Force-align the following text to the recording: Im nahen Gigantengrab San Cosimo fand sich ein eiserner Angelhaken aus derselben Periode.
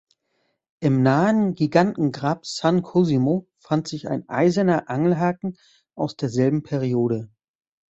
Im 0.79 1.03
nahen 1.03 1.53
Gigantengrab 1.53 2.47
San 2.47 2.81
Cosimo 2.81 3.47
fand 3.59 3.87
sich 3.87 4.07
ein 4.09 4.27
eiserner 4.27 4.89
Angelhaken 4.89 5.59
aus 5.93 6.15
derselben 6.15 6.63
Periode. 6.63 7.29